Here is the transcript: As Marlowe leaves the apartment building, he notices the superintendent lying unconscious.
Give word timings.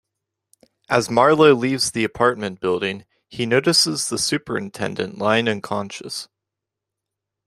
As 0.89 1.11
Marlowe 1.11 1.53
leaves 1.53 1.91
the 1.91 2.03
apartment 2.03 2.59
building, 2.59 3.05
he 3.29 3.45
notices 3.45 4.07
the 4.07 4.17
superintendent 4.17 5.19
lying 5.19 5.47
unconscious. 5.47 6.27